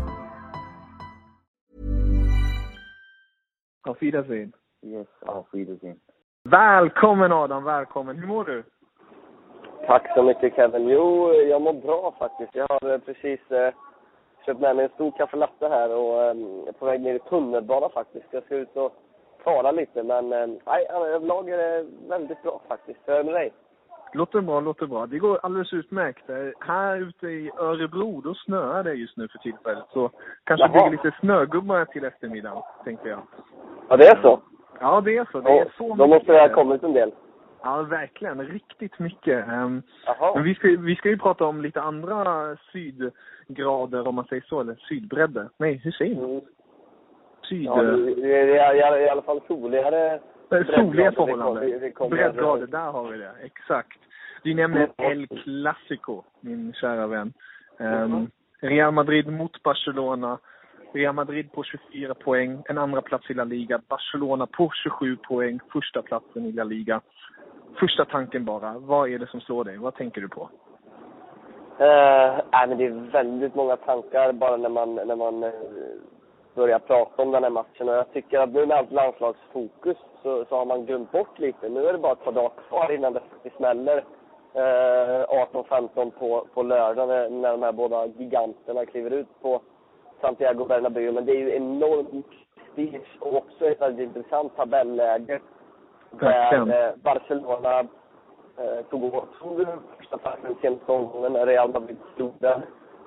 [3.88, 4.54] Auf Wiedersehen.
[4.82, 6.00] Yes, auf Wiedersehen.
[6.46, 8.18] Välkommen Adam, välkommen.
[8.18, 8.64] Hur mår du?
[9.88, 10.88] Tack så mycket Kevin.
[10.88, 12.56] Jo, jag mår bra faktiskt.
[12.56, 13.74] Jag har precis eh,
[14.46, 16.30] köpt med mig en stor kaffelatte här och eh,
[16.68, 18.26] är på väg ner i tunnelbana faktiskt.
[18.32, 18.94] Jag ska ut och
[19.46, 20.04] tala lite.
[20.04, 23.00] Men eh, nej, överlag är det väldigt bra faktiskt.
[23.06, 23.54] Hur är det med dig?
[24.14, 25.06] Låter bra, låter bra.
[25.06, 26.30] Det går alldeles utmärkt.
[26.30, 29.86] Eh, här ute i Örebro, då snöar det just nu för tillfället.
[29.94, 30.12] Så
[30.44, 33.20] kanske blir lite snögubbar till eftermiddagen, tänkte jag.
[33.90, 34.42] Ja, det är så?
[34.80, 35.42] Ja, det är så.
[35.42, 37.12] Det är så Då måste det ha kommit en del.
[37.64, 38.48] Ja, verkligen.
[38.48, 39.48] Riktigt mycket.
[39.48, 39.82] Um,
[40.34, 44.62] men vi ska, vi ska ju prata om lite andra sydgrader, om man säger så,
[44.62, 45.50] eller sydbredder.
[45.58, 46.26] Nej, hur säger man?
[46.26, 46.42] Mm
[47.50, 47.66] syd...
[47.66, 51.94] Ja, det är i alla fall soligare Soliga förhållanden.
[52.10, 53.32] Breddgrader, där har vi det.
[53.44, 54.00] Exakt.
[54.44, 57.34] Du nämner El Clasico, min kära vän.
[57.80, 60.38] Um, Real Madrid mot Barcelona.
[60.94, 63.82] Real Madrid på 24 poäng, en andra plats i La Liga.
[63.88, 67.02] Barcelona på 27 poäng, första platsen i La Liga.
[67.80, 69.78] Första tanken bara, vad är det som slår dig?
[69.78, 70.42] Vad tänker du på?
[71.80, 75.52] Uh, nej, men det är väldigt många tankar bara när man, när man
[76.56, 77.90] börjar prata om den här matchen.
[77.90, 81.70] Och jag tycker att nu med allt landslagsfokus så, så har man glömt bort lite.
[81.70, 86.48] Nu är det bara ett par dagar kvar innan det faktiskt smäller uh, 18-15 på,
[86.54, 89.62] på lördag när, när de här båda giganterna kliver ut på
[90.22, 91.12] Santiago Bernabéu.
[91.12, 95.40] Men det är ju enormt prestige och också ett väldigt intressant tabelläge.
[96.12, 97.80] Där Barcelona
[98.58, 99.28] eh, tog åt
[99.98, 102.62] första platsen senaste omgången när Real Madrid slog den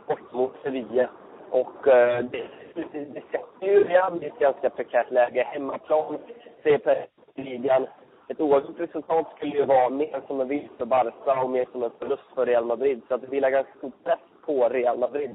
[0.07, 1.09] bort mot Sevilla.
[1.51, 5.43] Och eh, det, det, det sätter ju Real i ett ganska prekärt läge.
[5.43, 6.19] Hemmaplan,
[6.63, 7.87] CPR-ligan.
[8.29, 11.83] Ett oavgjort resultat skulle ju vara mer som en vinst för Barca och mer som
[11.83, 13.03] en förlust för Real Madrid.
[13.09, 15.31] Så att det vilar ganska stor press på Real Madrid.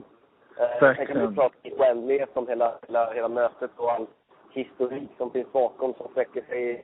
[0.59, 4.07] Eh, sen kan vi prata i oändlighet om hela, hela, hela mötet och all
[4.51, 6.83] historik som finns bakom som sträcker sig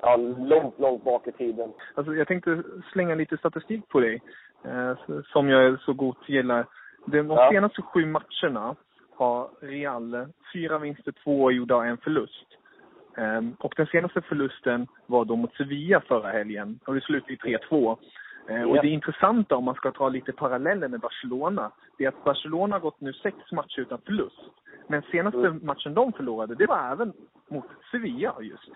[0.00, 1.72] ja, långt, långt bak i tiden.
[1.94, 2.62] Alltså, jag tänkte
[2.92, 4.22] slänga lite statistik på dig,
[4.64, 6.66] eh, som jag så gott gillar.
[7.10, 7.50] De ja.
[7.52, 8.76] senaste sju matcherna
[9.14, 12.46] har Real fyra vinster, två gjorda och en förlust.
[13.16, 17.36] Um, och den senaste förlusten var då mot Sevilla förra helgen och det slutade i
[17.36, 17.96] 3-2.
[18.50, 22.24] Uh, och det intressanta om man ska dra lite paralleller med Barcelona, det är att
[22.24, 24.40] Barcelona har gått nu sex matcher utan förlust.
[24.86, 25.60] Men senaste mm.
[25.62, 27.12] matchen de förlorade, det var även
[27.48, 28.70] mot Sevilla just.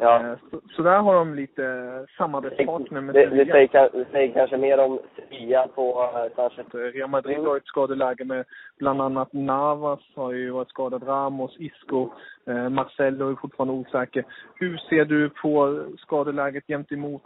[0.00, 0.20] Ja.
[0.20, 4.56] Eh, så, så, där har de lite samarbetspartner med det, det, säger, det säger kanske
[4.56, 6.60] mer om Sevilla på kanske.
[6.60, 8.44] Eh, Real Madrid har ett skadeläge med
[8.78, 12.08] bland annat Navas har ju varit skadad, Ramos, Isco,
[12.46, 14.24] eh, Marcelo är fortfarande osäker.
[14.54, 17.24] Hur ser du på skadeläget gentemot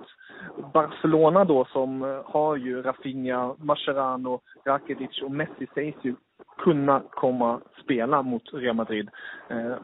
[0.73, 6.15] Barcelona då som eh, har ju Rafinha, Mascherano, Rakitic och Messi sägs ju
[6.59, 9.09] kunna komma spela mot Real Madrid.
[9.49, 9.75] Eh,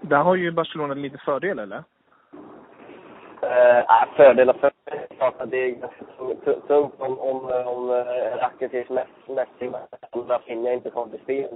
[0.00, 1.84] där har ju Barcelona lite fördel, eller?
[3.42, 4.70] Eh, äh, fördelar för
[5.46, 6.04] det är ganska
[6.66, 9.70] tungt om, om, om uh, Rakitic, Messi
[10.10, 11.48] och Rafinha inte kommer till spel.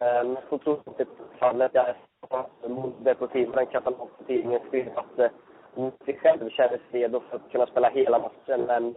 [0.00, 1.70] Eh, men så tror jag inte fallet.
[1.74, 1.88] Jag
[2.30, 5.32] eh, mot Deportivo, den katalanska tidningen, skrev att
[5.76, 8.60] uh, sig själv kändes redo för att kunna spela hela matchen.
[8.66, 8.94] Men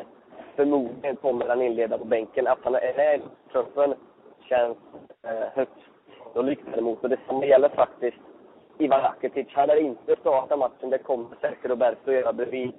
[0.55, 2.47] förmodligen kommer han inleda på bänken.
[2.47, 3.93] Att han är med i truppen
[4.49, 4.77] känns
[5.23, 5.73] eh, uh, högst
[6.33, 7.03] sannolikt emot.
[7.03, 8.17] Och det som gäller faktiskt
[8.77, 9.47] Ivan Rakitic.
[9.51, 10.89] Han är inte startat matchen.
[10.89, 12.73] Det kommer säkert Roberto göra bredvid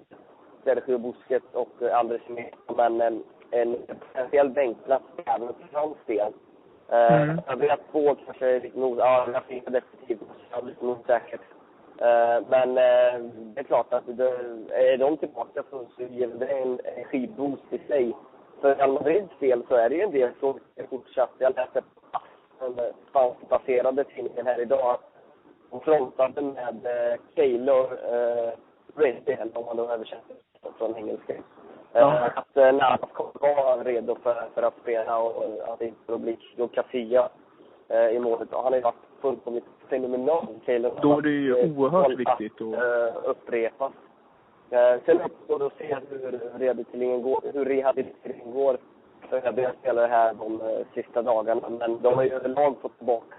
[0.64, 2.22] Sergio Busquets och Andres
[2.76, 6.33] Men en, en potentiell bänkplats även för hans del.
[6.88, 7.40] Eh, mm.
[7.46, 10.28] Jag vet två kanske lite nog, ja, Rafinha definitivt,
[10.62, 11.40] lite osäkert.
[11.94, 14.28] Uh, men det är klart att det,
[14.70, 18.12] är de tillbaka så, så ger det en energiboost i sig.
[18.61, 20.59] För Real Madrids del så är det ju en del som
[20.90, 21.83] fortsatt, jag läste
[22.59, 24.98] den spanskbaserade tidningen här idag,
[25.74, 28.52] hon frontade med eh, Taylor eh,
[28.96, 30.37] Redden, om man då översätter
[30.78, 31.32] från engelska.
[31.34, 31.40] Eh,
[31.92, 32.30] ja.
[32.34, 36.37] Att eh, Navas kommer vara redo för, för att spela och att det inte blir
[36.56, 37.28] Joe Casilla
[37.88, 38.52] eh, i målet.
[38.52, 40.92] Och han har ju varit fullkomligt fenomenal, Taylor.
[41.02, 43.92] Då är det ju eh, oerhört viktigt att eh, upprepas.
[44.70, 48.76] Eh, sen uppstår det att se hur rehabiliteringen går, hur rehabiliteringen går
[49.28, 51.68] för övriga spelare här de eh, sista dagarna.
[51.68, 53.37] Men de har ju överlag fått tillbaka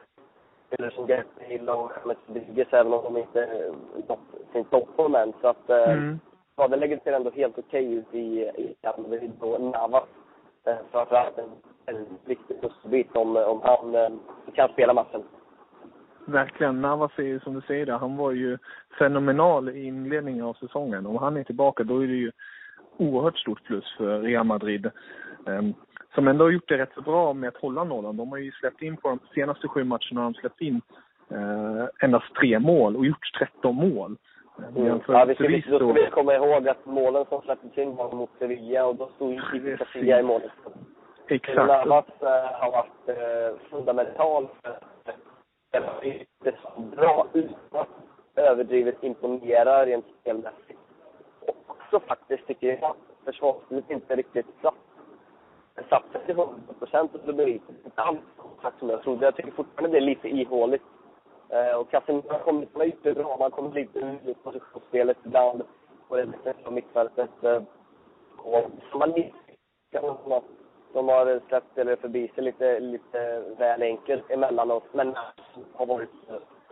[0.68, 3.72] spelare som Gareth Bale och James Rodriguez, även om de inte
[4.08, 4.20] nått
[4.52, 5.34] sin toppform än.
[5.42, 6.20] Så att eh, mm.
[6.54, 10.04] skadeläget ser ändå helt okej ut i, i Madrid och Navas.
[10.68, 11.50] Eh, framförallt en,
[11.86, 14.10] en viktig pusselbit om, om han eh,
[14.54, 15.24] kan spela matchen.
[16.26, 16.82] Verkligen.
[16.82, 18.58] Navas är ju som du säger, han var ju
[19.00, 21.06] fenomenal i inledningen av säsongen.
[21.06, 22.32] Om han är tillbaka då är det ju
[22.98, 24.92] oerhört stort plus för Real Madrid.
[26.16, 28.18] Som ändå har gjort det rätt så bra med att hålla nollan.
[28.18, 30.82] De har ju släppt in på de senaste sju matcherna har de släppt in
[31.32, 34.18] eh, endast tre mål och gjort 13 mål.
[34.60, 35.00] Eh, mm.
[35.08, 38.12] Ja, vi ska, vi, då ska vi komma ihåg att målen som släpptes in var
[38.12, 40.52] mot Sevilla och då stod ju Kiki Casilla i målet.
[41.28, 41.68] Exakt.
[41.68, 42.28] Navas äh,
[42.60, 44.84] har varit äh, fundamental för att
[45.70, 47.28] spela inte så bra
[47.72, 47.88] att
[48.36, 50.80] överdrivet imponera rent spelmässigt.
[51.40, 54.85] Och också faktiskt tycker jag försvarsspelet inte riktigt satt
[55.84, 58.20] satsar till 100 procent och det blir inte alls
[58.80, 59.26] som jag trodde.
[59.26, 60.84] Jag tycker fortfarande det är lite ihåligt.
[61.50, 64.34] Eh, och Casemiro har kommit, han har gjort det bra, han har kommit lite ur
[64.44, 65.64] positionsspelet ibland
[66.08, 67.44] på det defensiva mittfältet.
[67.44, 67.62] Eh,
[68.38, 69.14] och som man
[70.94, 75.16] de har släppt spelare förbi sig lite, lite väl enkelt emellanåt, men
[75.74, 76.10] har varit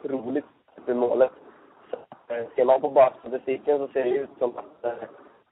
[0.03, 0.45] roligt
[0.87, 1.31] i målet.
[1.89, 1.97] Så,
[2.33, 4.93] eh, ser man på bara statistiken så ser det ut som att eh,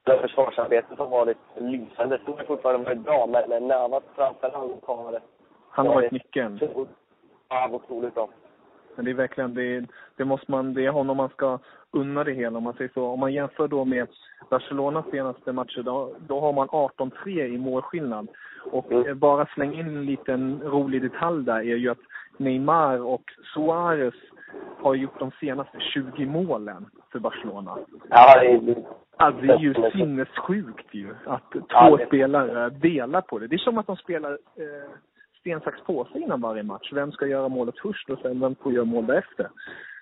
[0.04, 2.20] det försvarsarbetet har varit lysande.
[2.26, 5.20] Det har fortfarande varit bra, men, Navas framförallt har
[5.70, 6.60] Han har varit nyckeln.
[7.48, 8.28] Ja, otroligt bra.
[8.96, 9.86] Men det är verkligen, det,
[10.16, 11.58] det måste man, det är honom man ska
[11.90, 13.04] unna det hela om man säger så.
[13.04, 14.08] Om man jämför då med
[14.50, 18.28] Barcelonas senaste matcher, då, då har man 18-3 i målskillnad.
[18.72, 19.18] Och Mm.
[19.18, 21.98] bara släng in en liten rolig detalj där är ju att
[22.36, 23.22] Neymar och
[23.54, 24.14] Suarez
[24.82, 27.78] har gjort de senaste 20 målen för Barcelona.
[28.08, 28.76] Ja, det är,
[29.16, 33.46] Alltså det är ju sinnessjukt ju att två Ja, det- spelare delar på det.
[33.46, 34.90] Det är som att de spelar eh,
[35.40, 36.92] sten, sax, påse innan varje match.
[36.92, 39.48] Vem ska göra målet först och sen vem får göra mål därefter?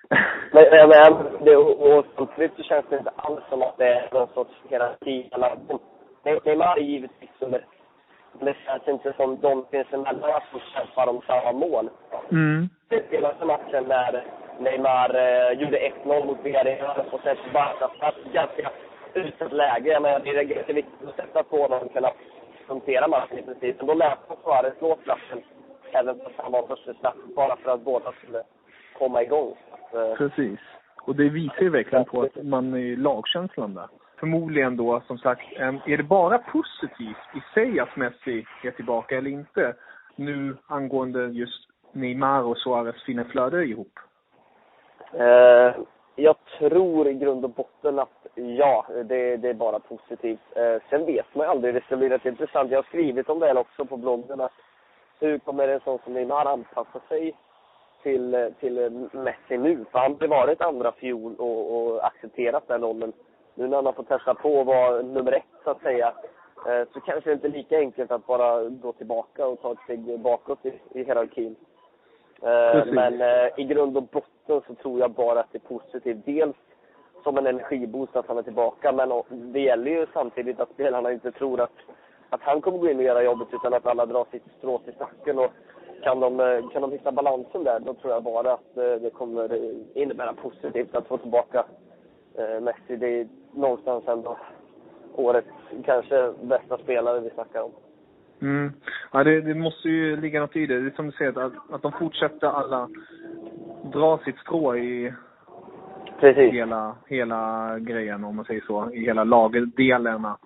[0.53, 4.09] Men, men, men det, och, samtidigt så känns det inte alls som att det är
[4.13, 5.29] någon sorts hierarki.
[6.45, 7.65] Neymar är givetvis under
[8.33, 11.89] men det känns inte som de sinsemellan som kämpar om samma mål.
[12.31, 12.69] Mm.
[12.87, 14.23] Det senaste matchen när
[14.61, 18.71] Neymar eh, gjorde 1-0 mot Villarreal och sen Barca satt ganska
[19.13, 19.99] utsatt läge.
[19.99, 22.11] Men det är ganska viktigt att sätta på honom och kunna
[22.67, 23.75] punktera matchen i princip.
[23.77, 25.43] Men då lät han Suarez slå straffen
[25.93, 28.43] även fast han var första straff bara för att båda skulle
[28.97, 29.55] komma igång.
[29.91, 30.59] Så, eh, Precis.
[31.01, 33.87] Och det visar ju verkligen på att man är lagkänslan där.
[34.19, 35.51] Förmodligen då, som sagt,
[35.85, 39.73] är det bara positivt i sig att Messi är tillbaka eller inte?
[40.15, 43.99] Nu angående just Neymar och Suarez fina flöde ihop.
[45.13, 45.75] Eh,
[46.15, 50.39] jag tror i grund och botten att ja, det, det är bara positivt.
[50.55, 52.71] Eh, sen vet man ju aldrig, det ska bli rätt intressant.
[52.71, 54.41] Jag har skrivit om det också på bloggen.
[54.41, 54.51] att
[55.19, 57.37] Hur kommer en sån som Neymar anpassa sig
[58.03, 59.85] till, eh, till Messi nu?
[59.91, 63.13] För han har varit andra fjol och, och accepterat den rollen.
[63.55, 66.13] Nu när han har fått testa på att vara nummer ett, så att säga,
[66.67, 69.83] eh, så kanske det inte är lika enkelt att bara gå tillbaka och ta ett
[69.83, 71.55] steg bakåt i, i hierarkin.
[72.41, 72.93] Eh, Precis.
[72.93, 76.25] Men eh, i grund och botten så tror jag bara att det är positivt.
[76.25, 76.55] Dels
[77.23, 81.31] som en energiboost att han är tillbaka, men det gäller ju samtidigt att spelarna inte
[81.31, 81.71] tror att,
[82.29, 84.93] att han kommer gå in och göra jobbet, utan att alla drar sitt strå till
[84.93, 85.39] stacken.
[85.39, 85.51] Och
[86.03, 89.71] kan de, eh, kan de hitta balansen där, då tror jag bara att det kommer
[89.97, 91.65] innebära positivt att få tillbaka
[92.61, 92.95] Messi.
[92.95, 94.37] Det är någonstans ändå
[95.15, 95.47] årets
[95.85, 97.71] kanske bästa spelare vi snackar om.
[98.41, 98.71] Mm.
[99.11, 100.79] Ja, det, det måste ju ligga något i det.
[100.79, 102.89] Det är som du säger, att, att de fortsätter alla
[103.93, 105.13] dra sitt strå i
[106.19, 106.53] Precis.
[106.53, 110.37] hela, hela grejen, om man säger så, i hela lagdelarna.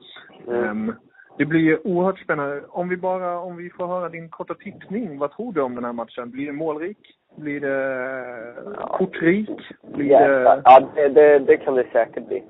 [0.47, 0.63] Mm.
[0.63, 0.93] Ehm,
[1.37, 2.61] det blir ju oerhört spännande.
[2.69, 5.85] Om vi bara, om vi får höra din korta tippning, vad tror du om den
[5.85, 6.31] här matchen?
[6.31, 6.97] Blir det målrik?
[7.35, 8.55] Blir det
[8.87, 9.49] kortrik?
[9.95, 10.61] Blir det...
[10.63, 12.43] Ja, det, det, det kan det säkert bli.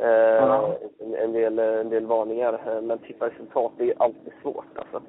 [0.00, 0.74] Eh, Ja.
[1.00, 2.60] en, en, del, en del varningar.
[2.66, 4.64] Eh, Men tippa resultat det är alltid svårt.
[4.74, 5.02] Alltså.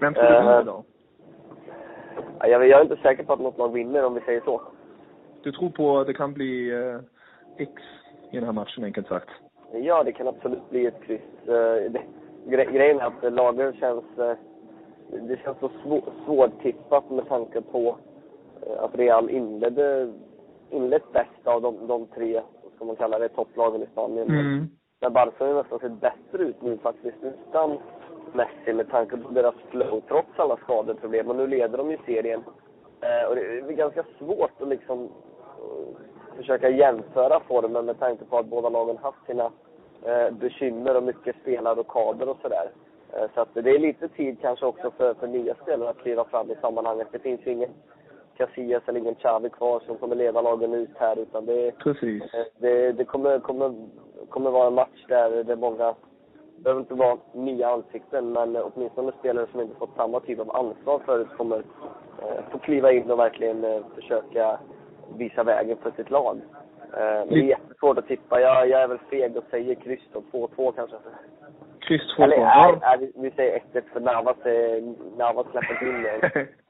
[0.00, 0.84] Vem tror du Eh, vinner då?
[2.38, 4.62] Ja, Jag, jag är inte säker på att något lag vinner om vi säger så.
[5.42, 6.98] Du tror på att det kan bli eh,
[7.56, 7.72] X
[8.30, 9.28] i den här matchen, enkelt sagt?
[9.72, 11.20] Ja, det kan absolut bli ett kryss.
[11.48, 12.02] Eh, det,
[12.46, 14.04] gre, grejen är att lagen känns...
[14.18, 14.36] eh,
[15.10, 17.96] Det känns så svår, svårtippat med tanke på
[18.66, 20.12] eh, att Real inledde,
[20.70, 22.42] inlett bäst av de, de tre,
[22.82, 24.28] ska man kalla det, topplagen i Spanien.
[24.30, 24.68] Mm.
[25.00, 27.78] Men Barca har nästan sett bättre ut nu faktiskt utan
[28.32, 31.28] Messi med tanke på deras flow trots alla skadeproblem.
[31.28, 32.44] Och nu leder de ju serien.
[33.00, 38.38] Eh, och det är ganska svårt att liksom eh, försöka jämföra formen med tanke på
[38.38, 39.50] att båda lagen haft sina
[40.02, 42.70] eh, bekymmer och mycket spelarrockader och sådär.
[43.12, 46.24] Eh, så att det är lite tid kanske också för, för nya spelare att kliva
[46.24, 47.08] fram i sammanhanget.
[47.12, 47.70] Det finns ju ingen
[48.36, 52.22] Casillas eller ingen Xavi kvar som kommer leda lagen ut här utan det Precis.
[52.58, 53.74] Det, det kommer, kommer,
[54.28, 55.94] kommer vara en match där det är många,
[56.56, 60.56] det behöver inte vara nya ansikten, men åtminstone spelare som inte fått samma typ av
[60.56, 61.56] ansvar förut kommer
[62.22, 64.58] eh, få kliva in och verkligen eh, försöka
[65.16, 66.40] visa vägen för sitt lag.
[66.96, 68.40] Eh, det är jättesvårt att tippa.
[68.40, 70.96] Jag, jag är väl feg och säger kryss då, 2-2 kanske.
[71.80, 74.82] Kryss 2 Eller nej, nej, vi- säger 1-1 för Navas, eh,
[75.16, 76.46] Navas släpper in.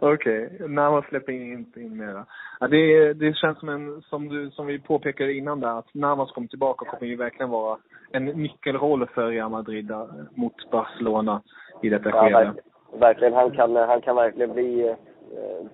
[0.00, 2.26] Okej, när man släpper in, inte in mera.
[2.60, 6.32] Ja, det, det känns som en, som, du, som vi påpekade innan där, att Navas
[6.32, 7.78] kommer tillbaka kommer ju verkligen vara
[8.12, 9.90] en nyckelroll för Real Madrid
[10.34, 11.42] mot Barcelona
[11.82, 12.54] i detta Ja, skede.
[13.00, 13.34] verkligen.
[13.34, 14.96] Han kan, han kan verkligen bli, eh,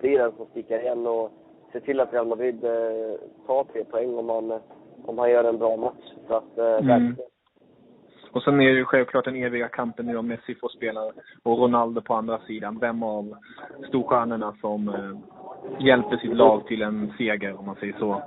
[0.01, 1.31] bli den som sticker igen och
[1.73, 3.15] se till att Real Madrid eh,
[3.47, 4.59] tar tre poäng om han,
[5.05, 6.13] om han gör en bra match.
[6.27, 6.87] Så att, eh, Mm.
[6.87, 7.29] verkligen.
[8.33, 11.01] Och sen är det ju självklart den eviga kampen nu om Messi får spela
[11.43, 12.77] och Ronaldo på andra sidan.
[12.81, 13.35] Vem av
[13.87, 18.21] storstjärnorna som eh, hjälper sitt lag till en seger, om man säger så.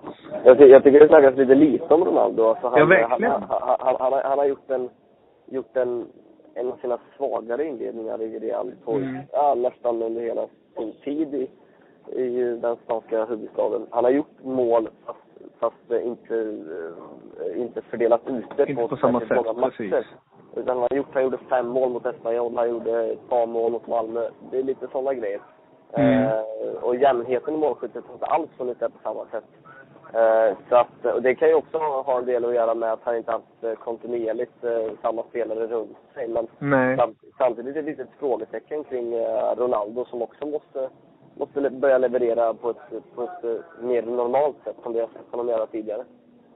[0.45, 2.43] Jag, jag tycker det snackas lite lite om Ronaldo.
[2.45, 3.33] Alltså han, Ja, verkligen.
[3.33, 4.89] Han, han, han, han, har- han har gjort en,
[5.47, 6.07] gjort en,
[6.55, 9.19] en av sina svagare inledningar i Real på, Mm.
[9.33, 10.47] ja, nästan under hela
[10.77, 11.49] sin tid i,
[12.23, 13.87] i den spanska huvudstaden.
[13.91, 15.19] Han har gjort mål, fast
[15.61, 16.57] fast inte,
[17.57, 19.91] inte fördelat ute inte på, på samma sätt, många matcher.
[19.91, 20.07] Precis.
[20.57, 23.87] Utan han gjort, han gjorde fem mål mot Espanyol, han gjorde ett par mål mot
[23.87, 24.29] Malmö.
[24.51, 25.41] Det är lite sådana grejer.
[25.93, 26.23] Mm.
[26.23, 29.45] Eh, och jämnheten i målskyttet har inte alls funnits där på samma sätt.
[30.15, 33.03] Eh, så att, och det kan ju också ha en del att göra med att
[33.03, 36.29] han inte haft eh, kontinuerligt eh, samma spelare runt sig.
[36.29, 36.97] Men Nej.
[36.97, 40.89] Sam, samtidigt är det ett litet frågetecken kring eh, Ronaldo som också måste,
[41.39, 45.30] måste börja leverera på ett, på ett eh, mer normalt sätt som vi har sett
[45.30, 46.05] honom göra tidigare.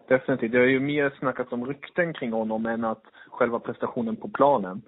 [0.08, 0.52] Definitivt.
[0.52, 4.82] Det har ju mer snackats om rykten kring honom än att själva prestationen på planen.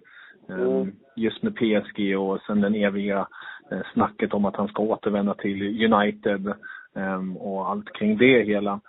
[0.49, 0.93] Ehm, mm.
[1.17, 3.29] Just med PSG och sen den eviga
[3.71, 6.53] eh, snacket om att han ska återvända till United
[6.95, 8.81] ehm, och allt kring det hela.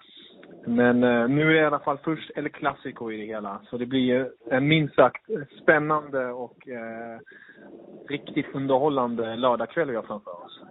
[0.65, 3.61] Men eh, nu är det i alla fall först El Clasico i det hela.
[3.69, 5.29] Så det blir en minst sagt
[5.61, 7.19] spännande och eh,
[8.09, 10.62] riktigt underhållande lördagkväll vi har framför oss.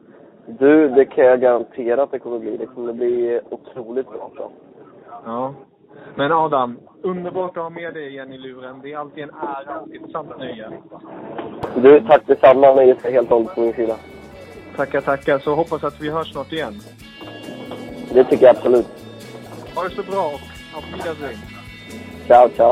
[0.46, 2.56] Du, det kan jag garantera att det kommer bli.
[2.56, 4.30] Det kommer bli otroligt bra.
[4.36, 4.50] Så.
[5.24, 5.54] Ja.
[6.14, 8.80] Men Adam, underbart att ha med dig igen i luren.
[8.82, 10.70] Det är alltid en ära och ett sant nöje.
[11.74, 12.74] Du, tack detsamma.
[12.74, 13.96] Nöjet är helt och hållet på min sida.
[14.76, 15.38] Tackar, tackar.
[15.38, 16.74] Så hoppas att vi hörs snart igen.
[18.14, 18.86] Det tycker jag absolut.
[19.74, 20.40] Ha det så bra och
[20.76, 21.38] auf Wiedersehen.
[22.26, 22.71] Ciao, ciao.